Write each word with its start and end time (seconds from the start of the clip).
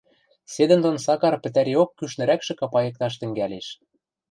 Седӹндон 0.53 0.97
Сакар 1.05 1.35
пӹтӓриок 1.43 1.89
кӱшнӹрӓкшӹ 1.97 2.53
капайыкташ 2.59 3.13
тӹнгӓлеш. 3.19 3.67